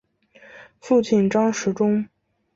[0.79, 2.07] 父亲张时中。